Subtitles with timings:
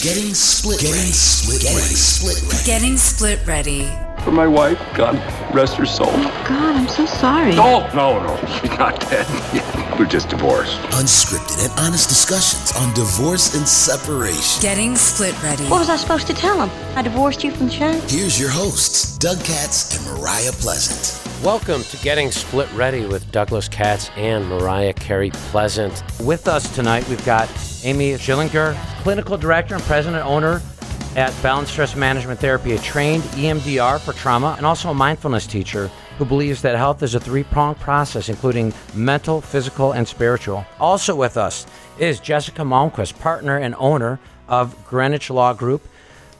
[0.00, 1.10] Getting split Getting ready.
[1.10, 1.94] split Getting ready.
[1.96, 2.64] split ready.
[2.64, 3.88] Getting split ready.
[4.22, 5.16] For my wife, God
[5.52, 6.06] rest her soul.
[6.12, 7.56] Oh God, I'm so sorry.
[7.56, 8.36] No, no, no.
[8.60, 9.26] She's not dead.
[9.98, 10.76] We're just divorced.
[10.94, 14.62] Unscripted and honest discussions on divorce and separation.
[14.62, 15.64] Getting split ready.
[15.64, 16.70] What was I supposed to tell him?
[16.96, 17.92] I divorced you from the show?
[18.06, 21.27] Here's your hosts, Doug Katz and Mariah Pleasant.
[21.44, 26.02] Welcome to Getting Split Ready with Douglas Katz and Mariah Carey Pleasant.
[26.20, 27.48] With us tonight, we've got
[27.84, 30.60] Amy Schillinger, Clinical Director and President Owner
[31.14, 35.92] at Balanced Stress Management Therapy, a trained EMDR for trauma, and also a mindfulness teacher
[36.18, 40.66] who believes that health is a three pronged process, including mental, physical, and spiritual.
[40.80, 41.68] Also with us
[42.00, 44.18] is Jessica Malmquist, partner and owner
[44.48, 45.86] of Greenwich Law Group.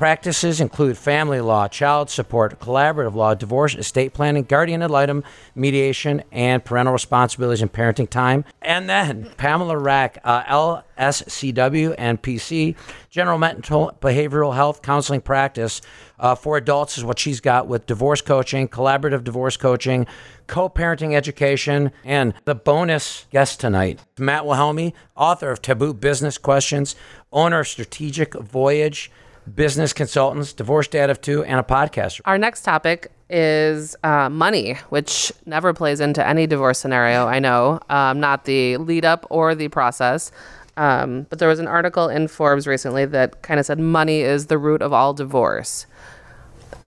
[0.00, 5.22] Practices include family law, child support, collaborative law, divorce, estate planning, guardian ad litem,
[5.54, 8.46] mediation, and parental responsibilities and parenting time.
[8.62, 12.76] And then Pamela Rack, uh, LSCW and PC,
[13.10, 15.82] general mental behavioral health counseling practice
[16.18, 20.06] uh, for adults is what she's got with divorce coaching, collaborative divorce coaching,
[20.46, 26.96] co-parenting education, and the bonus guest tonight, Matt Wilhelmi, author of Taboo Business Questions,
[27.34, 29.10] owner of Strategic Voyage
[29.54, 32.20] business consultants, divorce dad of two, and a podcaster.
[32.24, 37.26] Our next topic is uh, money, which never plays into any divorce scenario.
[37.26, 40.32] I know, um, not the lead up or the process.
[40.76, 44.46] Um, but there was an article in Forbes recently that kind of said money is
[44.46, 45.86] the root of all divorce.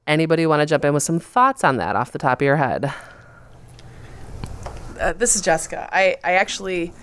[0.07, 2.57] Anybody want to jump in with some thoughts on that off the top of your
[2.57, 2.91] head?
[4.99, 5.89] Uh, this is Jessica.
[5.91, 6.93] I, I actually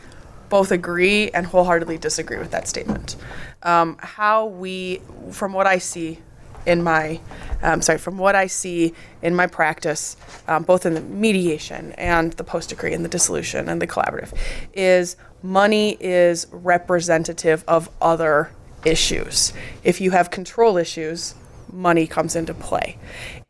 [0.50, 3.16] both agree and wholeheartedly disagree with that statement.
[3.62, 6.18] Um, how we, from what I see
[6.66, 7.20] in my,
[7.62, 12.32] um, sorry, from what I see in my practice, um, both in the mediation and
[12.34, 14.36] the post decree and the dissolution and the collaborative,
[14.74, 18.50] is money is representative of other
[18.84, 19.54] issues.
[19.84, 21.34] If you have control issues,
[21.72, 22.98] money comes into play.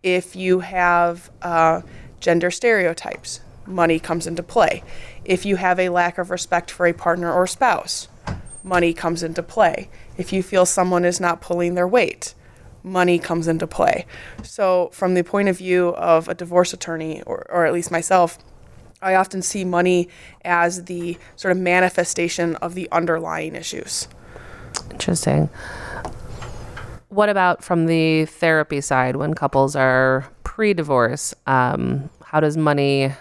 [0.02, 1.82] If you have uh,
[2.20, 4.82] gender stereotypes, money comes into play.
[5.24, 8.08] If you have a lack of respect for a partner or spouse,
[8.62, 9.88] money comes into play.
[10.16, 12.34] If you feel someone is not pulling their weight,
[12.82, 14.06] money comes into play.
[14.42, 18.38] So, from the point of view of a divorce attorney, or, or at least myself,
[19.02, 20.08] I often see money
[20.44, 24.08] as the sort of manifestation of the underlying issues.
[24.90, 25.48] Interesting.
[27.08, 31.34] What about from the therapy side when couples are pre divorce?
[31.46, 33.12] Um, how does money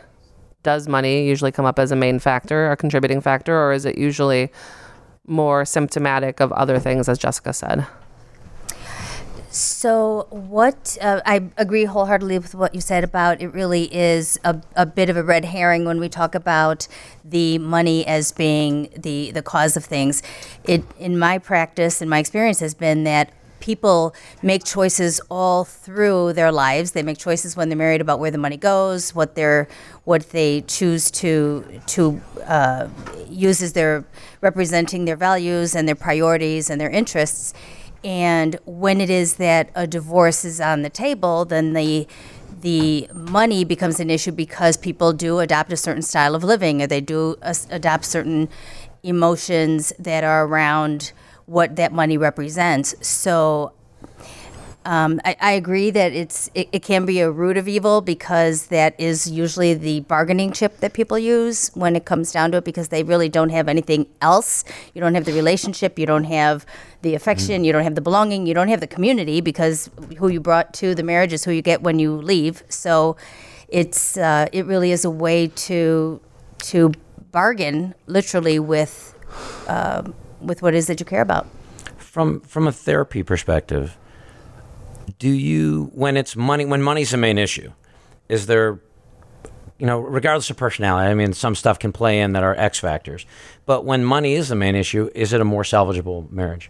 [0.64, 3.98] does money usually come up as a main factor, a contributing factor, or is it
[3.98, 4.52] usually
[5.26, 7.86] more symptomatic of other things, as Jessica said?
[9.52, 14.62] So, what uh, I agree wholeheartedly with what you said about it really is a,
[14.76, 16.88] a bit of a red herring when we talk about
[17.26, 20.22] the money as being the, the cause of things.
[20.66, 26.34] It, in my practice and my experience, has been that people make choices all through
[26.34, 26.92] their lives.
[26.92, 29.68] They make choices when they're married about where the money goes, what they're,
[30.04, 32.88] what they choose to to uh,
[33.28, 34.06] use as their
[34.42, 37.54] representing their values and their priorities and their interests.
[38.04, 42.08] And when it is that a divorce is on the table, then the
[42.62, 46.88] the money becomes an issue because people do adopt a certain style of living or
[46.88, 48.50] they do as- adopt certain
[49.04, 51.12] emotions that are around
[51.50, 52.96] what that money represents.
[53.06, 53.74] So
[54.86, 58.68] um, I, I agree that it's it, it can be a root of evil because
[58.68, 62.64] that is usually the bargaining chip that people use when it comes down to it
[62.64, 64.64] because they really don't have anything else.
[64.94, 66.66] You don't have the relationship, you don't have
[67.02, 70.40] the affection, you don't have the belonging, you don't have the community because who you
[70.40, 72.64] brought to the marriage is who you get when you leave.
[72.70, 73.18] So
[73.68, 76.22] it's uh, it really is a way to
[76.60, 76.92] to
[77.32, 79.14] bargain literally with
[79.68, 80.04] uh,
[80.42, 81.48] with what it is that you care about.
[81.98, 83.98] From from a therapy perspective,
[85.20, 87.72] do you when it's money when money's the main issue,
[88.28, 88.80] is there
[89.80, 92.80] you know, regardless of personality, I mean, some stuff can play in that are X
[92.80, 93.26] factors.
[93.66, 96.70] But when money is the main issue, is it a more salvageable marriage?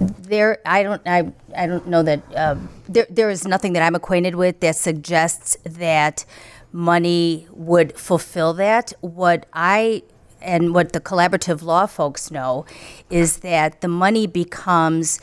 [0.00, 3.94] There, I don't, I, I don't know that um, there, there is nothing that I'm
[3.94, 6.26] acquainted with that suggests that
[6.72, 8.92] money would fulfill that.
[9.00, 10.02] What I
[10.40, 12.64] and what the collaborative law folks know
[13.10, 15.20] is that the money becomes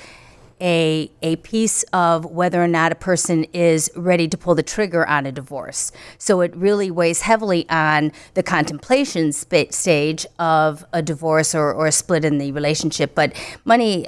[0.62, 5.06] a, a piece of whether or not a person is ready to pull the trigger
[5.06, 5.92] on a divorce.
[6.18, 11.88] So it really weighs heavily on the contemplation sp- stage of a divorce or, or
[11.88, 13.14] a split in the relationship.
[13.16, 13.34] But
[13.66, 14.06] money,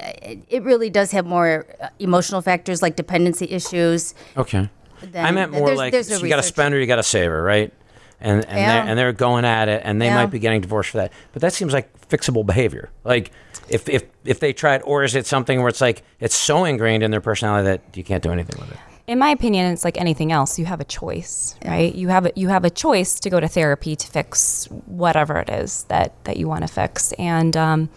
[0.48, 4.14] it really does have more uh, emotional factors like dependency issues.
[4.34, 4.70] Okay.
[5.02, 6.54] than- I meant more there's- like there's no you got to research.
[6.54, 7.72] spend or you got to save her, right?
[8.20, 8.66] And and Yeah.
[8.68, 10.14] they're and they're going at it, and they Yeah.
[10.14, 11.12] might be getting divorced for that.
[11.32, 12.90] But that seems like fixable behavior?
[13.04, 13.30] Like,
[13.68, 17.02] if if if they tried, or is it something where it's like it's so ingrained
[17.02, 18.78] in their personality that you can't do anything with it?
[19.06, 20.58] in my opinion, it's like anything else.
[20.58, 21.94] You have a choice, right?
[21.94, 25.48] You have a, you have a choice to go to therapy to fix whatever it
[25.48, 27.88] is that that you want to fix, and um,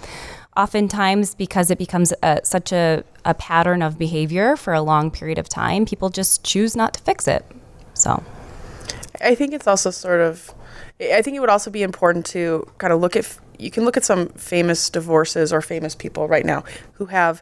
[0.55, 5.37] oftentimes because it becomes a, such a, a pattern of behavior for a long period
[5.37, 7.45] of time, people just choose not to fix it.
[7.93, 8.23] So,
[9.23, 10.53] I think it's also sort of.
[10.99, 13.37] I think it would also be important to kind of look at.
[13.57, 16.63] You can look at some famous divorces or famous people right now
[16.93, 17.41] who have.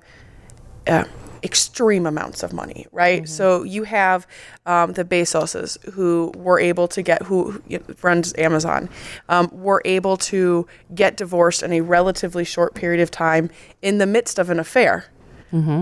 [0.88, 1.06] Uh,
[1.44, 3.28] extreme amounts of money, right?
[3.30, 4.28] So you have
[4.66, 8.90] um, the Bezoses who were able to get who, you know, runs Amazon,
[9.30, 13.50] um, were able to get divorced in a relatively short period of time
[13.81, 15.06] in the midst of an affair,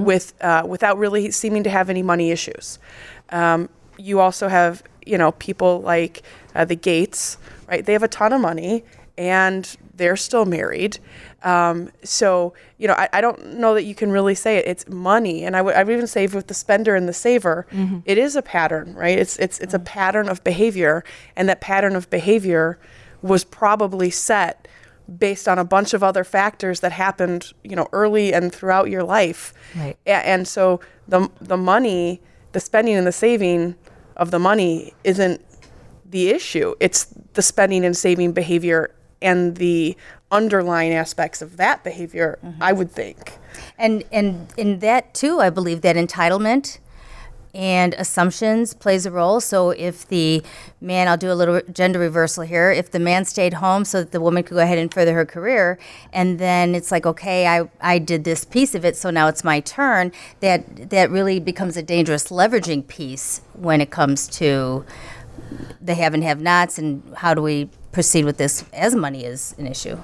[0.06, 2.80] with uh, without really seeming to have any money issues.
[3.30, 6.22] Um, you also have you know people like
[6.56, 7.38] uh, the Gates,
[7.68, 7.86] right?
[7.86, 8.84] They have a ton of money
[9.18, 11.00] and they're still married.
[11.44, 14.68] Um, so you know, I, I don't know that you can really say it.
[14.68, 17.66] It's money, and I would I would even say with the spender and the saver,
[18.06, 19.18] it is a pattern, right?
[19.18, 21.04] It's it's it's a pattern of behavior,
[21.36, 22.78] and that pattern of behavior
[23.22, 24.68] was probably set
[25.18, 29.04] based on a bunch of other factors that happened, you know, early and throughout your
[29.04, 29.54] life.
[29.76, 29.96] Right.
[30.06, 32.22] A- and so the the money,
[32.52, 33.76] the spending and the saving
[34.18, 35.42] of the money isn't
[36.10, 36.76] the issue.
[36.80, 39.96] It's the spending and saving behavior and the
[40.32, 42.62] underlying aspects of that behavior, mm-hmm.
[42.62, 43.38] I would think.
[43.78, 46.80] And and in that too, I believe that entitlement
[47.58, 49.42] and assumptions plays a role.
[49.42, 50.44] So if the
[50.80, 52.72] man, I'll do a little gender reversal here.
[52.72, 55.26] If the man stayed home so that the woman could go ahead and further her
[55.26, 55.80] career,
[56.14, 59.44] and then it's like, okay, I, I did this piece of it, so now it's
[59.44, 60.12] my turn.
[60.40, 64.86] That that really becomes a dangerous leveraging piece when it comes to
[65.82, 69.56] the have and have nots, and how do we proceed with this as money is
[69.58, 69.98] an issue.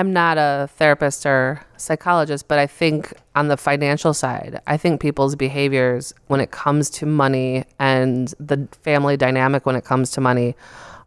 [0.00, 4.98] I'm not a therapist or psychologist, but I think on the financial side, I think
[4.98, 10.22] people's behaviors when it comes to money and the family dynamic when it comes to
[10.22, 10.56] money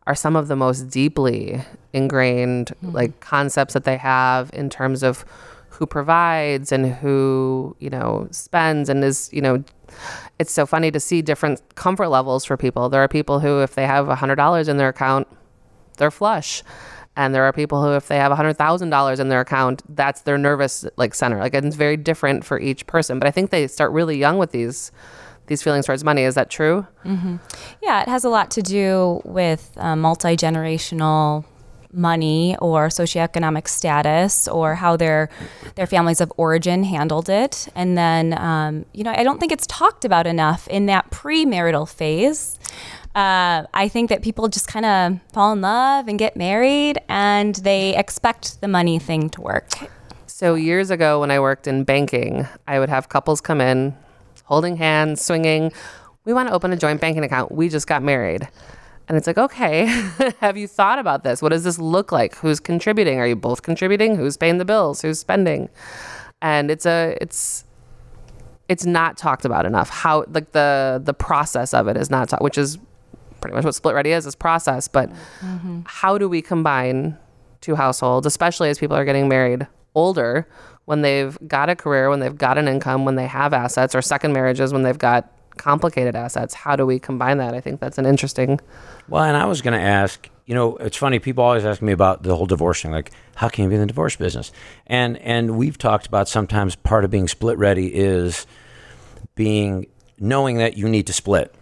[0.05, 1.59] are some of the most deeply
[1.91, 2.91] ingrained mm-hmm.
[2.91, 5.25] like concepts that they have in terms of
[5.69, 9.63] who provides and who, you know, spends and is, you know,
[10.37, 12.89] it's so funny to see different comfort levels for people.
[12.89, 15.27] There are people who if they have $100 in their account,
[15.97, 16.61] they're flush.
[17.15, 20.85] And there are people who, if they have $100,000 in their account, that's their nervous
[20.97, 21.39] like center.
[21.39, 23.19] Like it's very different for each person.
[23.19, 24.91] But I think they start really young with these
[25.47, 26.23] these feelings towards money.
[26.23, 26.87] Is that true?
[27.81, 31.43] yeah, it has a lot to do with uh, multi generational
[31.91, 35.29] money or socioeconomic status or how their
[35.75, 39.67] their families of origin handled it and then um, you know i don't think it's
[39.67, 42.57] talked about enough in that premarital phase
[43.15, 47.55] uh, i think that people just kind of fall in love and get married and
[47.55, 49.69] they expect the money thing to work
[50.27, 53.95] So years ago, when I worked in banking, I would have couples come in,
[54.45, 55.71] holding hands, swinging.
[56.25, 57.51] We want to open a joint banking account.
[57.51, 58.49] We just got married.
[59.07, 59.85] And it's like, okay,
[60.39, 61.41] have you thought about this?
[61.41, 62.35] What does this look like?
[62.35, 63.19] Who's contributing?
[63.19, 64.15] Are you both contributing?
[64.15, 65.01] Who's paying the bills?
[65.01, 65.69] Who's spending?
[66.41, 67.63] And it's a, it's,
[68.67, 69.89] it's not talked about enough.
[69.89, 72.79] How like the the process of it is not talked, which is
[73.43, 74.87] pretty much what split ready is, is process.
[74.87, 75.81] But mm-hmm.
[75.85, 77.17] how do we combine
[77.61, 80.47] two households, especially as people are getting married older,
[80.85, 84.01] when they've got a career, when they've got an income, when they have assets, or
[84.01, 86.53] second marriages when they've got complicated assets?
[86.53, 87.53] How do we combine that?
[87.53, 88.59] I think that's an interesting.
[89.07, 91.19] Well, and I was going to ask, you know, it's funny.
[91.19, 93.81] People always ask me about the whole divorce thing, like how can you be in
[93.81, 94.51] the divorce business?
[94.87, 98.47] And and we've talked about sometimes part of being split ready is
[99.35, 99.87] being
[100.17, 101.53] knowing that you need to split.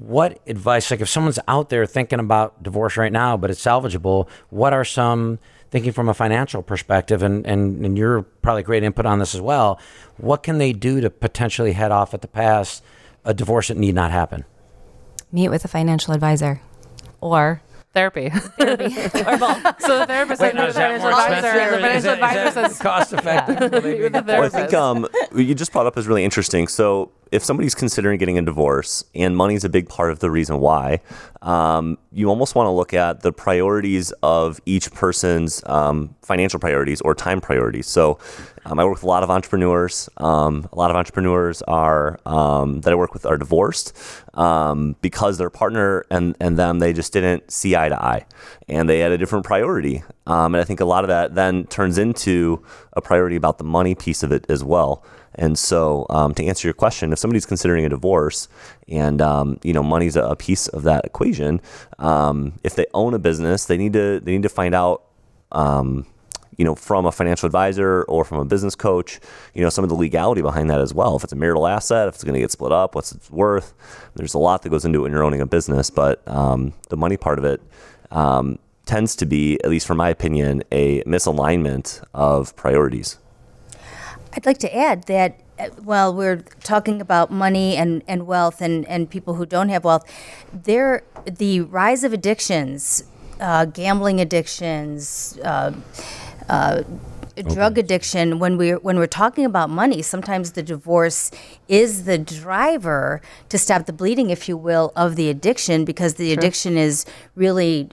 [0.00, 4.28] What advice, like if someone's out there thinking about divorce right now, but it's salvageable,
[4.48, 5.38] what are some
[5.70, 9.40] thinking from a financial perspective, and, and, and you're probably great input on this as
[9.40, 9.78] well.
[10.16, 12.82] What can they do to potentially head off at the pass
[13.24, 14.44] a divorce that need not happen?
[15.32, 16.60] meet with a financial advisor
[17.20, 18.26] or Therapy.
[18.60, 21.70] or both so the therapist said no, the financial advisor.
[21.70, 23.84] The financial advisor says cost effective?
[23.84, 26.68] meet with the Well, I think um, you just brought up is really interesting.
[26.68, 30.58] So, if somebody's considering getting a divorce, and money's a big part of the reason
[30.58, 31.00] why,
[31.42, 37.00] um, you almost want to look at the priorities of each person's um, financial priorities
[37.02, 37.86] or time priorities.
[37.86, 38.18] So,
[38.64, 40.08] um, I work with a lot of entrepreneurs.
[40.18, 43.96] Um, a lot of entrepreneurs are um, that I work with are divorced
[44.34, 48.26] um, because their partner and and them they just didn't see eye to eye,
[48.68, 50.02] and they had a different priority.
[50.26, 53.94] And I think a lot of that then turns into a priority about the money
[53.94, 55.04] piece of it as well.
[55.34, 58.48] And so, um, to answer your question, if somebody's considering a divorce
[58.88, 61.60] and um, you know money's a, piece of that equation,
[61.98, 65.04] um, if they own a business, they need to they need to find out
[65.52, 66.06] um,
[66.60, 69.18] you know, from a financial advisor or from a business coach,
[69.54, 71.16] you know, some of the legality behind that as well.
[71.16, 73.72] If it's a marital asset, if it's going to get split up, what's its worth.
[74.14, 76.98] There's a lot that goes into it when you're owning a business, but um, the
[76.98, 77.62] money part of it
[78.10, 83.18] um, tends to be, at least from my opinion, a misalignment of priorities.
[84.32, 88.86] I'd like to add that uh, while we're talking about money and, and wealth and,
[88.86, 90.04] and people who don't have wealth,
[90.52, 93.04] there the rise of addictions,
[93.40, 95.72] uh, gambling addictions, uh,
[96.48, 96.82] uh,
[97.42, 98.38] drug addiction.
[98.38, 101.30] When we're when we're talking about money, sometimes the divorce
[101.68, 106.32] is the driver to stop the bleeding, if you will, of the addiction because the
[106.32, 107.88] addiction is really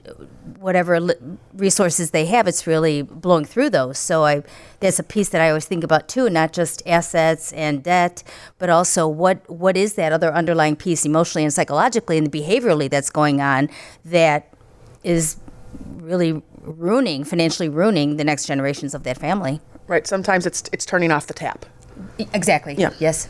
[0.58, 1.14] whatever li-
[1.54, 3.98] resources they have, it's really blowing through those.
[3.98, 4.42] So I,
[4.80, 8.22] that's a piece that I always think about too, not just assets and debt,
[8.58, 13.10] but also what what is that other underlying piece emotionally and psychologically and behaviorally that's
[13.10, 13.68] going on
[14.04, 14.52] that
[15.04, 15.36] is
[15.96, 19.60] really ruining, financially ruining the next generations of that family.
[19.86, 20.06] Right.
[20.06, 21.64] Sometimes it's it's turning off the tap.
[22.32, 22.74] Exactly.
[22.74, 22.90] Yeah.
[22.98, 23.28] Yes.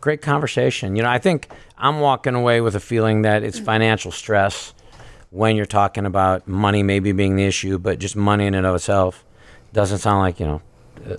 [0.00, 0.96] Great conversation.
[0.96, 1.48] You know, I think
[1.78, 4.74] I'm walking away with a feeling that it's financial stress
[5.30, 8.76] when you're talking about money maybe being the issue, but just money in and of
[8.76, 9.24] itself
[9.72, 10.62] doesn't sound like, you know,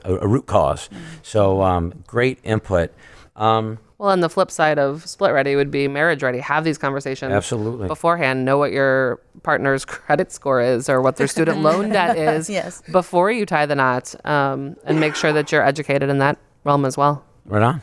[0.05, 0.89] a, a root cause.
[1.21, 2.93] So, um, great input.
[3.35, 6.39] Um, Well, and the flip side of split ready would be marriage ready.
[6.39, 7.87] Have these conversations Absolutely.
[7.87, 8.43] beforehand.
[8.43, 12.81] Know what your partner's credit score is or what their student loan debt is Yes.
[12.91, 16.83] before you tie the knot, um, and make sure that you're educated in that realm
[16.83, 17.23] as well.
[17.45, 17.81] right on.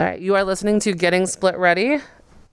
[0.00, 1.98] All right, you are listening to Getting Split Ready.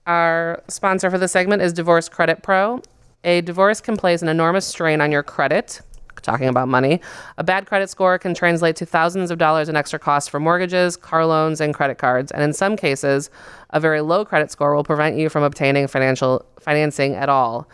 [0.06, 2.80] Our sponsor for the segment is Divorce Credit Pro.
[3.24, 5.80] A divorce can place an enormous strain on your credit.
[6.22, 7.00] Talking about money,
[7.38, 10.96] a bad credit score can translate to thousands of dollars in extra costs for mortgages,
[10.96, 12.32] car loans, and credit cards.
[12.32, 13.30] And in some cases,
[13.70, 17.68] a very low credit score will prevent you from obtaining financial financing at all.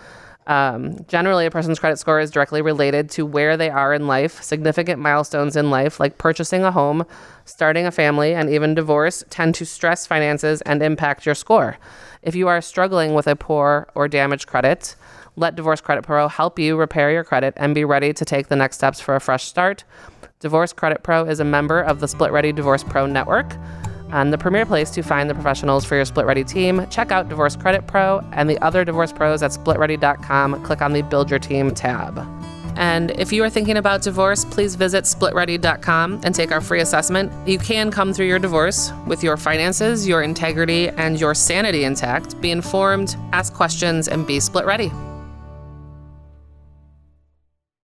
[0.46, 4.42] Um, generally, a person's credit score is directly related to where they are in life.
[4.42, 7.06] Significant milestones in life, like purchasing a home,
[7.44, 11.78] starting a family, and even divorce, tend to stress finances and impact your score.
[12.22, 14.96] If you are struggling with a poor or damaged credit,
[15.36, 18.56] let Divorce Credit Pro help you repair your credit and be ready to take the
[18.56, 19.84] next steps for a fresh start.
[20.40, 23.54] Divorce Credit Pro is a member of the Split Ready Divorce Pro Network
[24.10, 26.86] and the premier place to find the professionals for your Split Ready team.
[26.90, 30.62] Check out Divorce Credit Pro and the other divorce pros at splitready.com.
[30.64, 32.18] Click on the Build Your Team tab.
[32.76, 37.30] And if you are thinking about divorce, please visit splitready.com and take our free assessment.
[37.46, 42.40] You can come through your divorce with your finances, your integrity, and your sanity intact.
[42.40, 44.90] Be informed, ask questions, and be split ready.